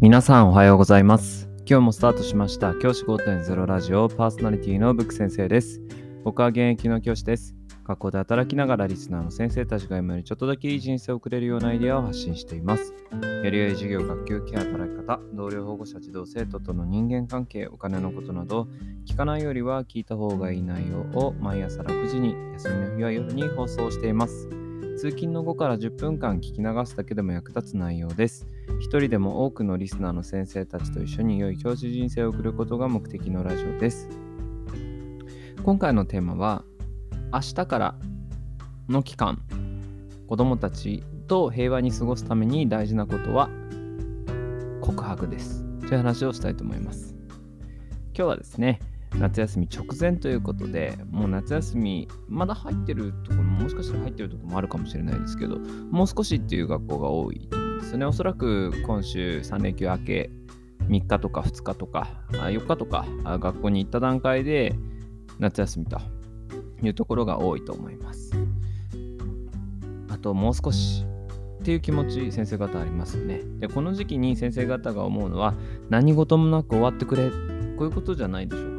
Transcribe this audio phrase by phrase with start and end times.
[0.00, 1.50] 皆さんおはようございます。
[1.66, 5.82] 今日もスタートしました教師5.0ラジオパーソナリティのブック先生です。
[6.24, 7.54] 僕は現役の教師です。
[7.84, 12.94] 学校で働きながらリスナーの先生たちが今よりちょっとだけいい人生を送れるようなアイデアを発信しています。
[13.44, 18.68] やりやり授業、学級ケア、働き方、同僚保護者、児童生徒との人間関係、お金のことなど、
[19.06, 24.59] 聞かないよりは聞いた方がいい内容を毎朝6時に、休みの日は夜に放送しています。
[25.00, 28.46] 通勤の後から10分間聞き流すだけでも役立つ内容です。
[28.80, 34.10] 一人でも多くのリスナーの先生たちと一緒に良い教師人生を送ることが目的のラジオです。
[35.64, 36.64] 今回のテーマは、
[37.32, 37.94] 明日から
[38.90, 39.40] の期間、
[40.28, 43.48] 子供たちと平和に過ごすために大事なことは
[44.82, 45.64] 告白です。
[45.80, 47.14] という話をしたいと思います。
[48.08, 48.80] 今日はですね、
[49.18, 58.04] 夏休み直前ということで、もう夏休み、まだ入ってるところも、もしかしたら入ってるところもあるかもしれないですけど、もう少しっていう学校が多いと思うんですね。
[58.06, 60.30] おそらく今週3連休明け、
[60.88, 64.74] 3日とか2日とか4日とか学校に行った段階で
[65.38, 66.00] 夏休みと
[66.82, 68.32] いうところが多いと思います。
[70.08, 71.04] あともう少し
[71.60, 73.42] っていう気持ち先生方ありますよね。
[73.60, 75.54] でこの時期に先生方が思うのは
[75.88, 78.69] 何事もなく終わってくれこういうことじゃないでしょう。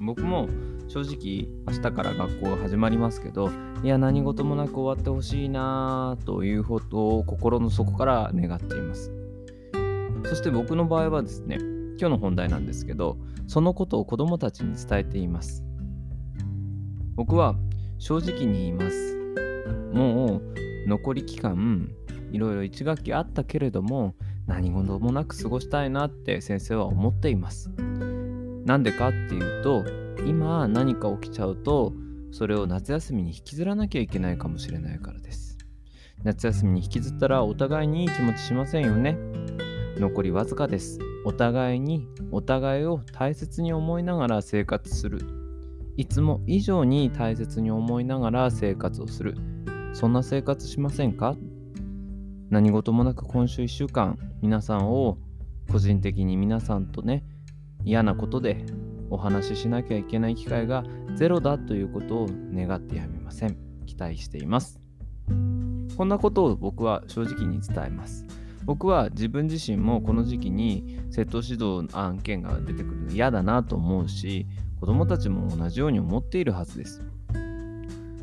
[0.00, 0.48] 僕も
[0.88, 3.50] 正直明日から学校が始まりますけど
[3.82, 9.12] いや何事もなく終わってほしいなということを心の底から願っています。
[10.24, 11.56] そして僕の場合はですね
[11.98, 15.64] 今日の本題なんですけどそのことを子供たちに伝えています。
[17.14, 17.56] 僕は
[17.98, 19.16] 正直に言います。
[19.92, 21.88] もう残り期間
[22.30, 24.14] いろいろ1学期あったけれども
[24.46, 27.70] 何事もなく過ごしたいなって先生は思っています。
[28.68, 29.82] なんでかっていうと
[30.26, 31.94] 今何か起きちゃうと
[32.32, 35.56] それを夏休みに引きずらなきゃいけないかもしれないからです。
[36.22, 39.16] 夏休みに引きずったらお互いにいい気持ちしませんよね。
[39.96, 40.98] 残りわずかです。
[41.24, 45.22] お互いにお互いを大切に思いながら生活する。
[45.96, 49.34] いつも以上に大切に思いながら生活をする。
[49.94, 51.36] そんな生活しませんか？
[52.50, 55.16] 何事もなく今週1週間皆さんを
[55.72, 57.24] 個人的に皆さんとね
[57.84, 58.64] 嫌なことで
[59.10, 60.84] お話ししなきゃいけない機会が
[61.14, 63.56] ゼロだということを願ってやみません。
[63.86, 64.80] 期待しています。
[65.96, 68.26] こんなことを僕は正直に伝えます。
[68.64, 74.46] 僕は自分自身もこの時期に生徒指導の案件が出てくるの嫌だなと思うし、
[74.78, 77.02] 子供たちも同じように思っているはずです。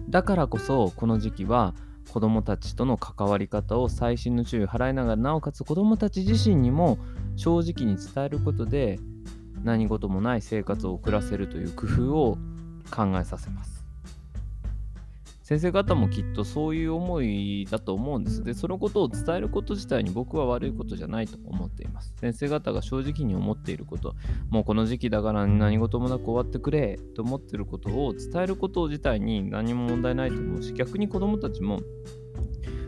[0.10, 1.74] だからこそこの時期は
[2.10, 6.98] 子供たちとの関わり方を細心の注意を払いながらなおかつ子供たち自身にも
[7.36, 9.00] 正直に伝えることで
[9.66, 12.38] 何事もない生活を送らせるという工夫を
[12.90, 13.84] 考えさせます。
[15.42, 18.44] 先生方もきっとそういう思いだと思うんです。
[18.44, 22.16] で、そのことを伝えること自体に僕は悪いことじゃないと思っています。
[22.20, 24.16] 先生方が正直に思っていること、
[24.50, 31.80] もうこの時期だから何事もなく終わってくれと思っていることを伝えること自体に何も問題ないと思うし、逆に子供たちも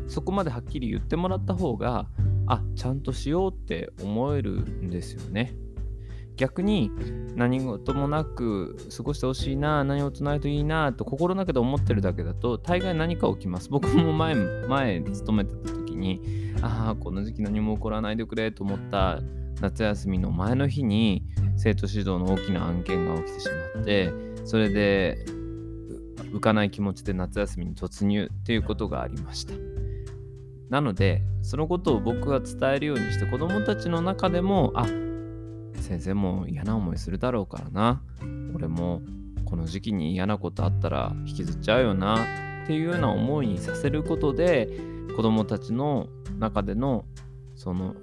[0.07, 2.07] そこまではっきり言ってもらった方が、
[2.47, 5.53] あ、ちゃんとしようって思えるんですよね。
[6.37, 6.91] 逆に
[7.35, 13.69] 何事もなく過ごしてほしいな何を唱えるといいなと心の中で思ってるだけだと大概何か起きます。
[13.69, 14.35] 僕も前
[14.69, 16.21] 前勤めてた時に
[16.61, 19.19] ああこの時期何も起こらないでくれと思った
[19.61, 21.23] 夏休みの前の日に
[21.55, 24.13] 生徒指導の大きな案件が起きてしまって
[24.45, 25.17] それで
[26.31, 29.53] 浮かない気持ちで夏休みに突入っていうことがありました。
[30.69, 34.85] なのでそのことを僕が伝えるようにして子どもたちの中でもあ
[35.87, 38.01] 先生も嫌な思いするだろうからな。
[38.53, 39.01] 俺も
[39.45, 42.25] この時期に嫌なことあったら引きずっちゃうよな
[42.63, 44.67] っていうような思いにさせることで
[45.15, 47.05] 子どもたちの中での
[47.55, 47.95] その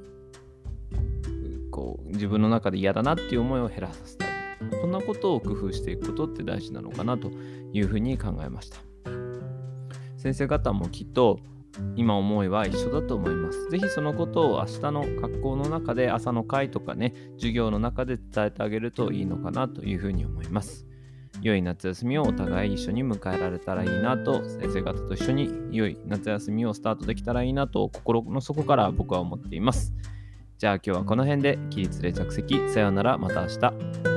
[1.70, 7.30] こう自分の中で嫌だなっていう思いを減らさせてあげるこんなことを工夫していくことって大事なのかなと
[7.74, 8.78] いうふうに考えました。
[10.16, 11.38] 先生方もきっと
[11.96, 13.68] 今思いは一緒だと思います。
[13.70, 20.86] ぜひそのことを明日の学校の中で朝の会とかね、授業の中で伝えてあげるといいのかなというふうに思います。
[21.42, 29.92] 良い夏休みをお互い一緒に迎えられたらいいなと、先生方と一緒に良い夏休みをスタートできたらいいなと心の底から僕は思っています。
[30.58, 32.68] じゃあ今日はこの辺で起立で着席。
[32.70, 34.13] さようなら、また明日。